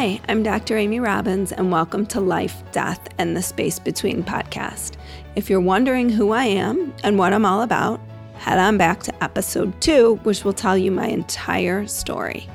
[0.00, 0.78] Hi, I'm Dr.
[0.78, 4.92] Amy Robbins, and welcome to Life, Death, and the Space Between podcast.
[5.36, 8.00] If you're wondering who I am and what I'm all about,
[8.36, 12.48] head on back to episode two, which will tell you my entire story.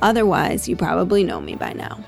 [0.00, 2.02] Otherwise, you probably know me by now.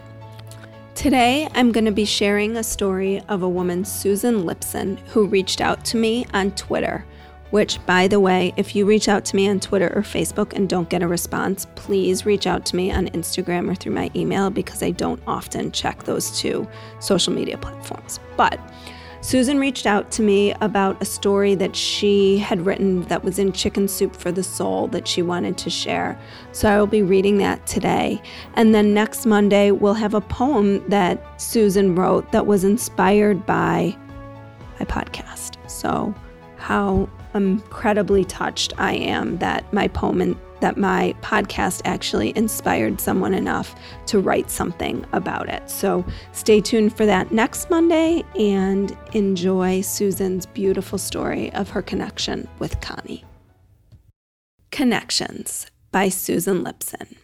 [0.95, 5.61] Today, I'm going to be sharing a story of a woman, Susan Lipson, who reached
[5.61, 7.05] out to me on Twitter
[7.51, 10.69] which, by the way, if you reach out to me on Twitter or Facebook and
[10.69, 14.51] don't get a response, please reach out to me on Instagram or through my email
[14.51, 16.69] because I don't often check those two
[17.01, 18.21] social media platforms.
[18.37, 18.61] But
[19.21, 23.53] Susan reached out to me about a story that she had written that was in
[23.53, 26.19] Chicken Soup for the Soul that she wanted to share.
[26.53, 28.23] So I will be reading that today.
[28.55, 33.97] And then next Monday, we'll have a poem that Susan wrote that was inspired by
[34.79, 35.57] my podcast.
[35.69, 36.15] So,
[36.57, 43.35] how incredibly touched I am that my poem and that my podcast actually inspired someone
[43.35, 43.75] enough
[44.07, 45.69] to write something about it.
[45.71, 52.49] So stay tuned for that next Monday and enjoy Susan's beautiful story of her connection
[52.59, 53.25] with Connie.
[54.71, 57.17] Connections by Susan Lipson.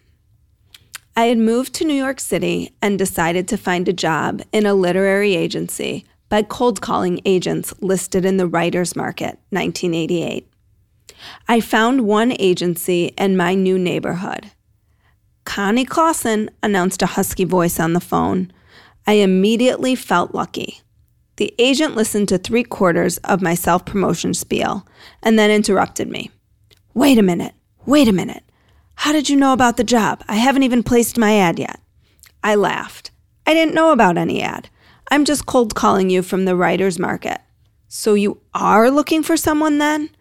[1.17, 4.75] I had moved to New York City and decided to find a job in a
[4.75, 10.49] literary agency by cold calling agents listed in the Writers Market, 1988.
[11.49, 14.51] I found one agency in my new neighborhood.
[15.45, 18.53] Connie Clausen announced a husky voice on the phone.
[19.07, 20.81] I immediately felt lucky.
[21.37, 24.87] The agent listened to three quarters of my self promotion spiel
[25.23, 26.31] and then interrupted me.
[26.95, 28.45] Wait a minute, wait a minute.
[28.97, 30.23] How did you know about the job?
[30.29, 31.81] I haven't even placed my ad yet.
[32.43, 33.11] I laughed.
[33.47, 34.69] I didn't know about any ad.
[35.11, 37.41] I'm just cold calling you from the writer's market.
[37.89, 40.11] So you are looking for someone then?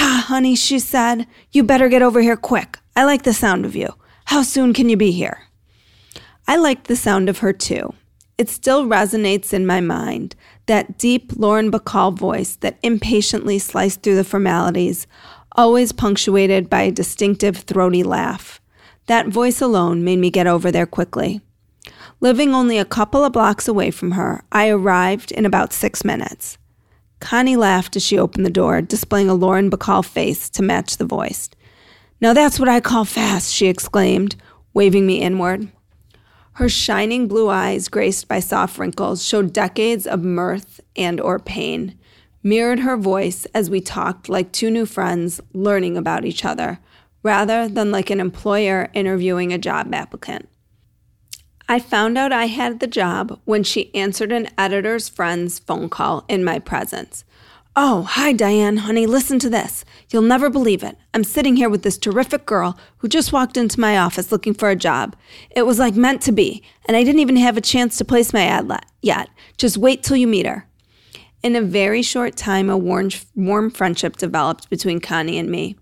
[0.00, 2.78] Ah, honey, she said, you better get over here quick.
[2.94, 3.94] I like the sound of you.
[4.26, 5.48] How soon can you be here?
[6.46, 7.94] I liked the sound of her too.
[8.36, 14.16] It still resonates in my mind, that deep Lauren Bacall voice that impatiently sliced through
[14.16, 15.06] the formalities,
[15.52, 18.60] always punctuated by a distinctive throaty laugh.
[19.06, 21.40] That voice alone made me get over there quickly.
[22.20, 26.58] Living only a couple of blocks away from her, I arrived in about six minutes.
[27.20, 31.04] Connie laughed as she opened the door, displaying a Lauren Bacall face to match the
[31.04, 31.50] voice.
[32.20, 34.36] Now that's what I call fast, she exclaimed,
[34.74, 35.70] waving me inward.
[36.54, 41.96] Her shining blue eyes, graced by soft wrinkles, showed decades of mirth and or pain,
[42.42, 46.80] mirrored her voice as we talked like two new friends learning about each other,
[47.22, 50.48] rather than like an employer interviewing a job applicant.
[51.70, 56.24] I found out I had the job when she answered an editor's friend's phone call
[56.26, 57.24] in my presence.
[57.76, 59.84] Oh, hi, Diane, honey, listen to this.
[60.10, 60.96] You'll never believe it.
[61.12, 64.70] I'm sitting here with this terrific girl who just walked into my office looking for
[64.70, 65.14] a job.
[65.50, 68.32] It was like meant to be, and I didn't even have a chance to place
[68.32, 69.28] my ad yet.
[69.58, 70.66] Just wait till you meet her.
[71.42, 75.76] In a very short time, a warm, warm friendship developed between Connie and me.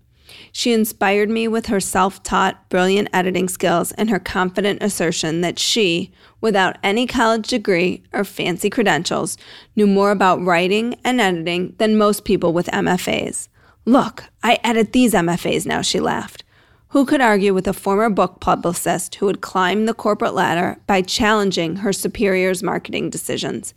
[0.51, 5.59] She inspired me with her self taught, brilliant editing skills and her confident assertion that
[5.59, 6.11] she,
[6.41, 9.37] without any college degree or fancy credentials,
[9.75, 13.47] knew more about writing and editing than most people with MFAs.
[13.85, 16.43] Look, I edit these MFAs now, she laughed.
[16.89, 21.01] Who could argue with a former book publicist who had climbed the corporate ladder by
[21.01, 23.73] challenging her superior's marketing decisions?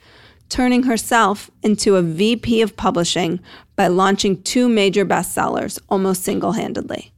[0.50, 3.40] turning herself into a VP of publishing
[3.80, 7.12] by launching two major bestsellers almost single handedly.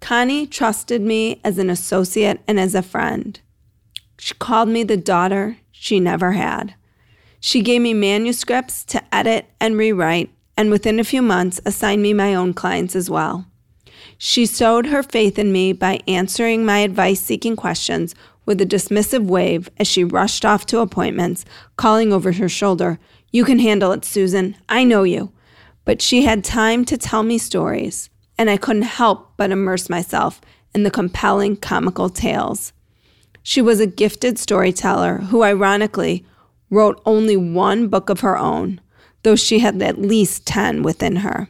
[0.00, 3.38] Connie trusted me as an associate and as a friend.
[4.18, 6.74] She called me the daughter she never had.
[7.38, 12.12] She gave me manuscripts to edit and rewrite, and within a few months assigned me
[12.12, 13.46] my own clients as well.
[14.18, 18.12] She sowed her faith in me by answering my advice seeking questions
[18.44, 21.44] with a dismissive wave as she rushed off to appointments,
[21.76, 22.98] calling over her shoulder,
[23.30, 24.56] You can handle it, Susan.
[24.68, 25.30] I know you.
[25.84, 30.40] But she had time to tell me stories, and I couldn't help but immerse myself
[30.74, 32.72] in the compelling comical tales.
[33.42, 36.24] She was a gifted storyteller who, ironically,
[36.70, 38.80] wrote only one book of her own,
[39.22, 41.48] though she had at least 10 within her,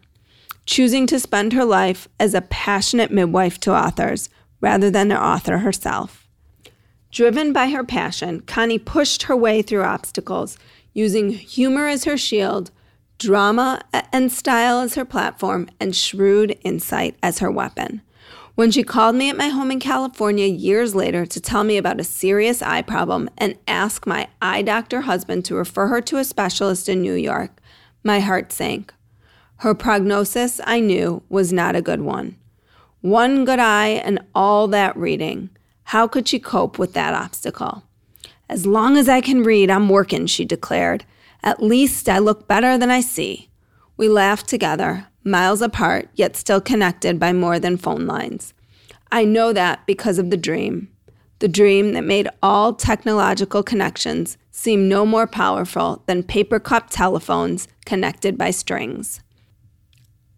[0.66, 4.28] choosing to spend her life as a passionate midwife to authors
[4.60, 6.26] rather than an author herself.
[7.12, 10.58] Driven by her passion, Connie pushed her way through obstacles,
[10.92, 12.72] using humor as her shield,
[13.18, 13.82] drama
[14.12, 18.02] and style as her platform, and shrewd insight as her weapon.
[18.54, 21.98] When she called me at my home in California years later to tell me about
[21.98, 26.24] a serious eye problem and ask my eye doctor husband to refer her to a
[26.24, 27.60] specialist in New York,
[28.04, 28.94] my heart sank.
[29.56, 32.36] Her prognosis, I knew, was not a good one.
[33.00, 35.50] One good eye and all that reading.
[35.84, 37.82] How could she cope with that obstacle?
[38.54, 41.04] As long as I can read, I'm working, she declared.
[41.42, 43.50] At least I look better than I see.
[43.96, 48.54] We laughed together, miles apart, yet still connected by more than phone lines.
[49.10, 50.88] I know that because of the dream.
[51.40, 57.66] The dream that made all technological connections seem no more powerful than paper cup telephones
[57.84, 59.20] connected by strings.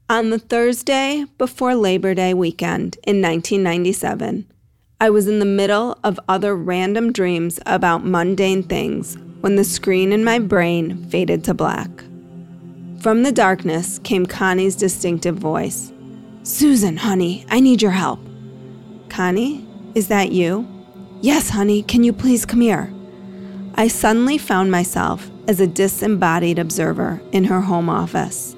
[0.09, 4.51] On the Thursday before Labor Day weekend in 1997,
[4.98, 10.10] I was in the middle of other random dreams about mundane things when the screen
[10.10, 11.90] in my brain faded to black.
[13.02, 15.93] From the darkness came Connie's distinctive voice
[16.44, 18.20] Susan, honey, I need your help.
[19.10, 20.66] Connie, is that you?
[21.20, 22.90] Yes, honey, can you please come here?
[23.75, 28.56] I suddenly found myself as a disembodied observer in her home office.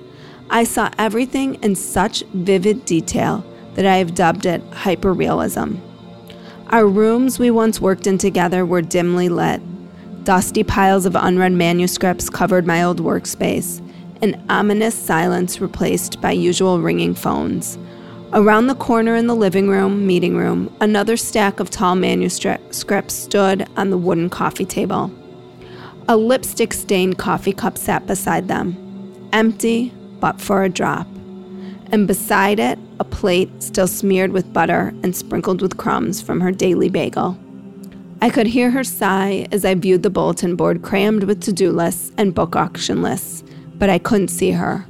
[0.50, 3.44] I saw everything in such vivid detail
[3.74, 5.80] that I have dubbed it hyperrealism.
[6.70, 9.62] Our rooms we once worked in together were dimly lit.
[10.24, 13.80] Dusty piles of unread manuscripts covered my old workspace,
[14.20, 17.78] an ominous silence replaced by usual ringing phones.
[18.34, 23.66] Around the corner in the living room, meeting room, another stack of tall manuscripts stood
[23.78, 25.10] on the wooden coffee table.
[26.06, 28.76] A lipstick stained coffee cup sat beside them,
[29.32, 31.06] empty but for a drop
[31.90, 36.52] and beside it, a plate still smeared with butter and sprinkled with crumbs from her
[36.52, 37.38] daily bagel.
[38.20, 41.70] I could hear her sigh as I viewed the bulletin board crammed with to do
[41.70, 43.44] lists and book auction lists,
[43.74, 44.84] but I couldn't see her.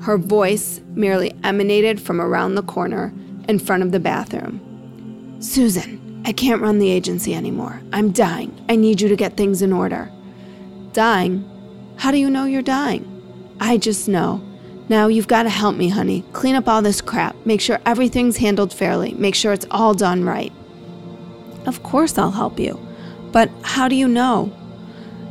[0.00, 3.12] Her voice merely emanated from around the corner
[3.48, 5.36] in front of the bathroom.
[5.40, 7.80] Susan, I can't run the agency anymore.
[7.92, 8.64] I'm dying.
[8.68, 10.10] I need you to get things in order.
[10.92, 11.44] Dying?
[11.96, 13.06] How do you know you're dying?
[13.60, 14.42] I just know.
[14.90, 16.24] Now you've got to help me, honey.
[16.32, 17.36] Clean up all this crap.
[17.46, 19.14] Make sure everything's handled fairly.
[19.14, 20.52] Make sure it's all done right.
[21.64, 22.76] Of course, I'll help you.
[23.30, 24.52] But how do you know?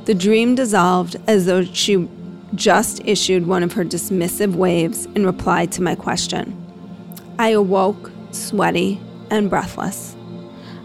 [0.06, 2.08] The dream dissolved as though she
[2.56, 6.56] just issued one of her dismissive waves in reply to my question.
[7.38, 10.16] I awoke, sweaty and breathless.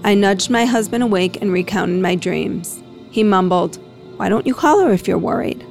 [0.03, 2.83] I nudged my husband awake and recounted my dreams.
[3.13, 3.77] He mumbled,
[4.17, 5.65] Why don't you call her if you're worried?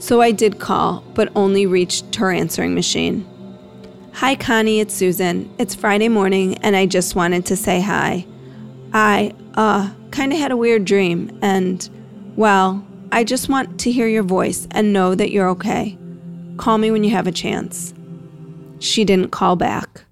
[0.00, 3.28] So I did call, but only reached her answering machine.
[4.14, 5.54] Hi, Connie, it's Susan.
[5.58, 8.24] It's Friday morning, and I just wanted to say hi.
[8.94, 11.86] I, uh, kind of had a weird dream, and,
[12.34, 12.82] well,
[13.12, 15.98] I just want to hear your voice and know that you're okay.
[16.56, 17.92] Call me when you have a chance.
[18.78, 20.04] She didn't call back.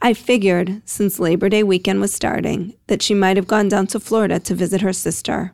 [0.00, 4.00] I figured, since Labor Day weekend was starting, that she might have gone down to
[4.00, 5.52] Florida to visit her sister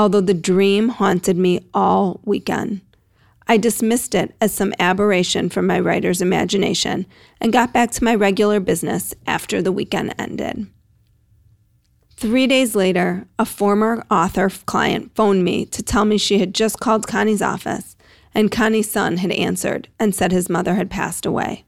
[0.00, 2.80] although the dream haunted me all weekend.
[3.46, 7.04] I dismissed it as some aberration from my writer's imagination
[7.38, 10.68] and got back to my regular business after the weekend ended.
[12.16, 16.80] Three days later, a former author client phoned me to tell me she had just
[16.80, 17.94] called Connie's office
[18.34, 21.66] and Connie's son had answered and said his mother had passed away.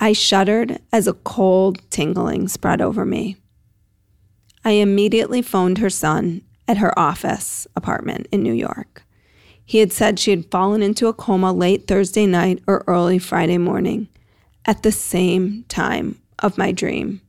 [0.00, 3.36] I shuddered as a cold tingling spread over me.
[4.64, 9.04] I immediately phoned her son at her office apartment in New York.
[9.64, 13.58] He had said she had fallen into a coma late Thursday night or early Friday
[13.58, 14.08] morning
[14.66, 17.20] at the same time of my dream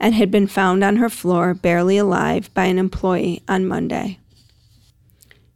[0.00, 4.18] and had been found on her floor barely alive by an employee on Monday.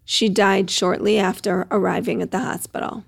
[0.05, 3.05] She died shortly after arriving at the hospital.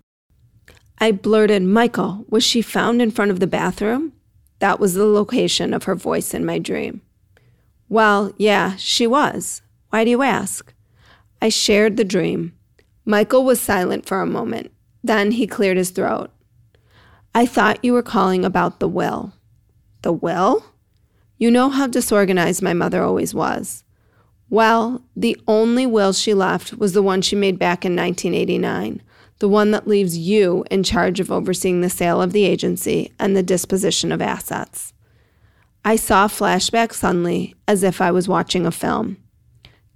[0.98, 4.12] I blurted, Michael, was she found in front of the bathroom?
[4.58, 7.00] That was the location of her voice in my dream.
[7.88, 9.62] Well, yeah, she was.
[9.90, 10.72] Why do you ask?
[11.42, 12.54] I shared the dream.
[13.04, 14.70] Michael was silent for a moment.
[15.02, 16.30] Then he cleared his throat.
[17.34, 19.32] I thought you were calling about the will.
[20.02, 20.64] The will?
[21.38, 23.84] You know how disorganized my mother always was.
[24.48, 29.00] Well, the only will she left was the one she made back in 1989,
[29.38, 33.36] the one that leaves you in charge of overseeing the sale of the agency and
[33.36, 34.92] the disposition of assets.
[35.84, 39.16] I saw flashback suddenly, as if I was watching a film.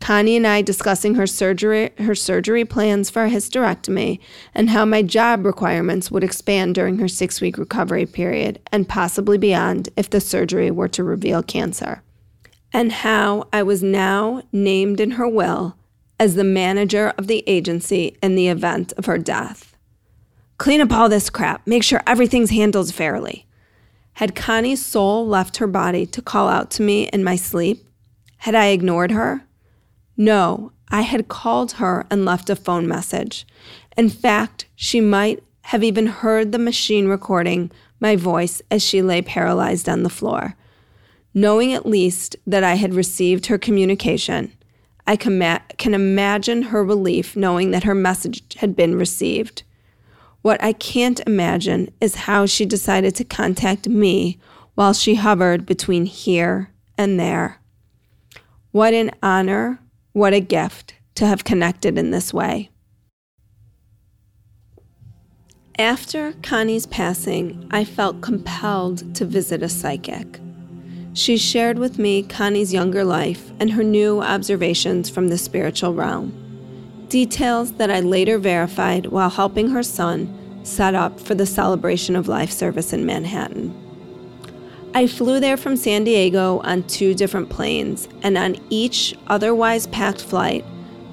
[0.04, 4.18] Connie and I discussing her surgery her surgery plans for a hysterectomy
[4.54, 9.88] and how my job requirements would expand during her 6-week recovery period and possibly beyond
[9.96, 12.02] if the surgery were to reveal cancer.
[12.70, 15.74] And how I was now named in her will
[16.20, 19.74] as the manager of the agency in the event of her death.
[20.58, 21.66] Clean up all this crap.
[21.66, 23.46] Make sure everything's handled fairly.
[24.12, 27.88] Had Connie's soul left her body to call out to me in my sleep?
[28.36, 29.46] Had I ignored her?
[30.16, 33.46] No, I had called her and left a phone message.
[33.96, 39.22] In fact, she might have even heard the machine recording my voice as she lay
[39.22, 40.56] paralyzed on the floor.
[41.32, 44.52] Knowing at least that I had received her communication,
[45.06, 49.62] I can, can imagine her relief knowing that her message had been received.
[50.42, 54.38] What I can't imagine is how she decided to contact me
[54.74, 57.60] while she hovered between here and there.
[58.70, 59.80] What an honor,
[60.14, 62.70] what a gift to have connected in this way.
[65.76, 70.38] After Connie's passing, I felt compelled to visit a psychic.
[71.14, 76.32] She shared with me Connie's younger life and her new observations from the spiritual realm,
[77.08, 82.28] details that I later verified while helping her son set up for the celebration of
[82.28, 83.83] life service in Manhattan.
[84.96, 90.22] I flew there from San Diego on two different planes, and on each otherwise packed
[90.22, 90.64] flight,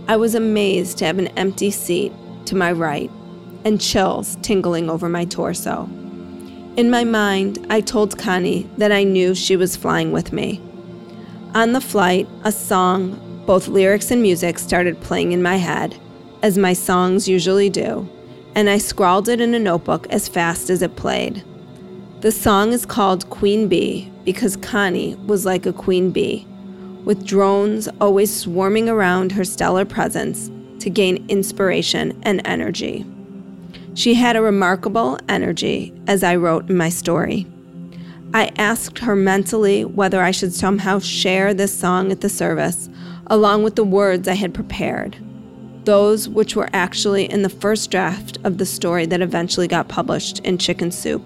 [0.08, 2.14] I was amazed to have an empty seat
[2.46, 3.10] to my right
[3.66, 5.90] and chills tingling over my torso.
[6.78, 10.62] In my mind, I told Connie that I knew she was flying with me.
[11.56, 16.00] On the flight, a song, both lyrics and music, started playing in my head,
[16.44, 18.08] as my songs usually do,
[18.54, 21.44] and I scrawled it in a notebook as fast as it played.
[22.22, 26.46] The song is called Queen Bee because Connie was like a queen bee,
[27.04, 30.52] with drones always swarming around her stellar presence
[30.84, 33.08] to gain inspiration and energy.
[33.96, 37.48] She had a remarkable energy, as I wrote in my story.
[38.36, 42.88] I asked her mentally whether I should somehow share this song at the service,
[43.28, 45.18] along with the words I had prepared,
[45.86, 50.38] those which were actually in the first draft of the story that eventually got published
[50.42, 51.24] in Chicken Soup.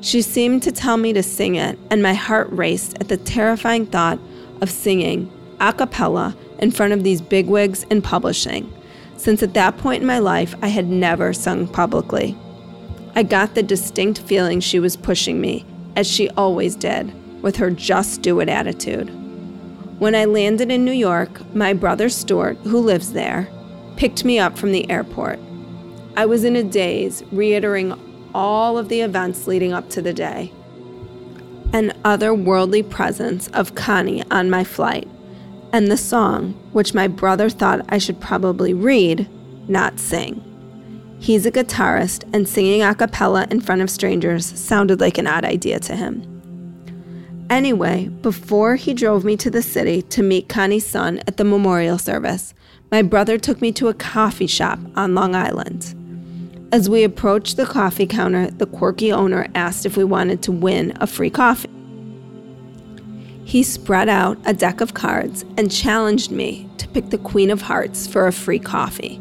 [0.00, 3.86] She seemed to tell me to sing it, and my heart raced at the terrifying
[3.86, 4.18] thought
[4.60, 8.72] of singing a cappella in front of these bigwigs in publishing,
[9.16, 12.36] since at that point in my life I had never sung publicly.
[13.14, 15.64] I got the distinct feeling she was pushing me,
[15.96, 17.12] as she always did,
[17.42, 19.08] with her just do it attitude.
[19.98, 23.48] When I landed in New York, my brother Stuart, who lives there,
[23.96, 25.38] picked me up from the airport.
[26.18, 27.92] I was in a daze, reiterating
[28.36, 30.52] all of the events leading up to the day.
[31.72, 35.08] An otherworldly presence of Connie on my flight,
[35.72, 39.26] and the song, which my brother thought I should probably read,
[39.68, 40.42] not sing.
[41.18, 45.46] He's a guitarist, and singing a cappella in front of strangers sounded like an odd
[45.46, 46.22] idea to him.
[47.48, 51.96] Anyway, before he drove me to the city to meet Connie's son at the memorial
[51.96, 52.52] service,
[52.90, 55.94] my brother took me to a coffee shop on Long Island.
[56.72, 60.96] As we approached the coffee counter, the quirky owner asked if we wanted to win
[61.00, 61.70] a free coffee.
[63.44, 67.62] He spread out a deck of cards and challenged me to pick the Queen of
[67.62, 69.20] Hearts for a free coffee.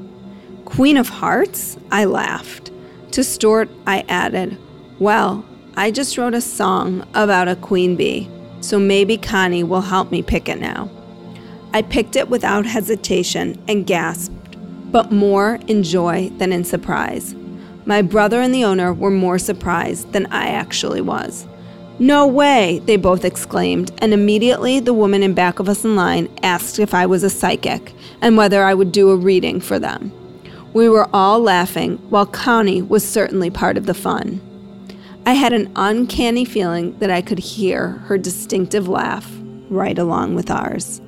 [0.66, 1.78] Queen of Hearts?
[1.92, 2.72] I laughed.
[3.12, 4.58] To Stuart, I added,
[5.00, 5.46] Well,
[5.78, 8.28] I just wrote a song about a queen bee,
[8.62, 10.90] so maybe Connie will help me pick it now.
[11.74, 14.45] I picked it without hesitation and gasped
[14.96, 17.36] but more in joy than in surprise.
[17.86, 21.46] My brother and the owner were more surprised than I actually was.
[22.00, 26.34] No way, they both exclaimed, and immediately the woman in back of us in line
[26.44, 30.14] asked if I was a psychic and whether I would do a reading for them.
[30.72, 34.40] We were all laughing, while Connie was certainly part of the fun.
[35.26, 39.30] I had an uncanny feeling that I could hear her distinctive laugh
[39.70, 41.02] right along with ours.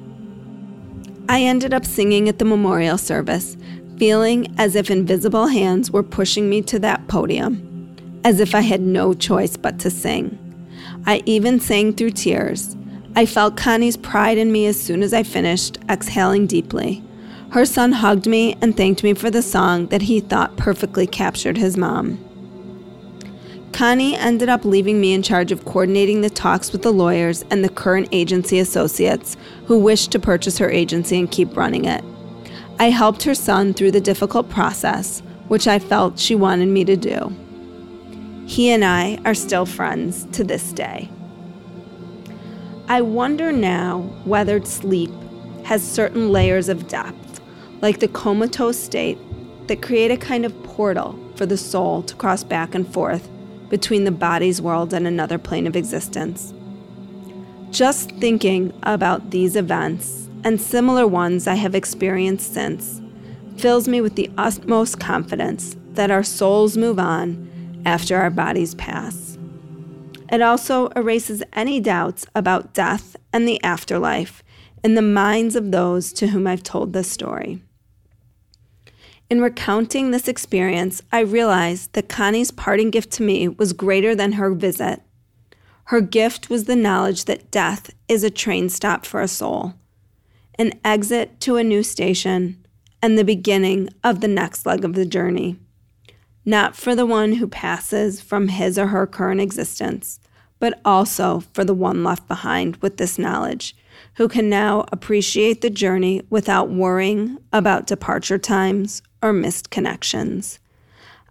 [1.29, 3.57] I ended up singing at the memorial service,
[3.97, 8.81] feeling as if invisible hands were pushing me to that podium, as if I had
[8.81, 10.37] no choice but to sing.
[11.05, 12.75] I even sang through tears.
[13.15, 17.03] I felt Connie's pride in me as soon as I finished, exhaling deeply.
[17.49, 21.57] Her son hugged me and thanked me for the song that he thought perfectly captured
[21.57, 22.23] his mom.
[23.71, 27.63] Connie ended up leaving me in charge of coordinating the talks with the lawyers and
[27.63, 32.03] the current agency associates who wished to purchase her agency and keep running it.
[32.79, 36.95] I helped her son through the difficult process, which I felt she wanted me to
[36.95, 37.35] do.
[38.45, 41.09] He and I are still friends to this day.
[42.87, 45.11] I wonder now whether sleep
[45.63, 47.41] has certain layers of depth,
[47.81, 49.17] like the comatose state,
[49.67, 53.27] that create a kind of portal for the soul to cross back and forth
[53.69, 56.53] between the body's world and another plane of existence.
[57.71, 63.01] Just thinking about these events and similar ones I have experienced since,
[63.57, 69.37] fills me with the utmost confidence that our souls move on after our bodies pass.
[70.31, 74.41] It also erases any doubts about death and the afterlife
[74.85, 77.61] in the minds of those to whom I've told this story.
[79.29, 84.33] In recounting this experience, I realized that Connie's parting gift to me was greater than
[84.33, 85.01] her visit.
[85.85, 89.73] Her gift was the knowledge that death is a train stop for a soul,
[90.59, 92.65] an exit to a new station,
[93.01, 95.57] and the beginning of the next leg of the journey.
[96.45, 100.19] Not for the one who passes from his or her current existence,
[100.59, 103.75] but also for the one left behind with this knowledge,
[104.15, 110.59] who can now appreciate the journey without worrying about departure times or missed connections.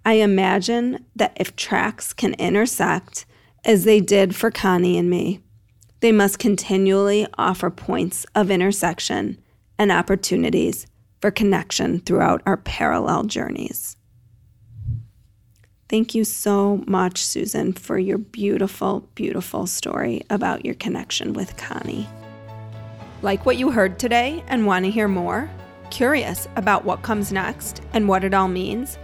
[0.05, 3.27] I imagine that if tracks can intersect,
[3.65, 5.41] as they did for Connie and me,
[6.07, 9.37] they must continually offer points of intersection
[9.77, 10.87] and opportunities
[11.21, 13.97] for connection throughout our parallel journeys.
[15.89, 22.09] Thank you so much, Susan, for your beautiful, beautiful story about your connection with Connie.
[23.23, 25.51] Like what you heard today and want to hear more?
[25.91, 28.97] Curious about what comes next and what it all means?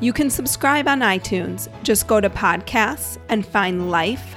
[0.00, 1.70] You can subscribe on iTunes.
[1.82, 4.36] Just go to podcasts and find Life,